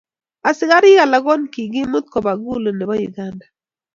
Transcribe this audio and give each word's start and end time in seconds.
Askarik 0.49 1.01
alak 1.03 1.21
konkikimut 1.25 2.05
kopa 2.13 2.33
Gulu 2.43 2.69
nepo 2.73 2.93
Uganda. 3.09 3.45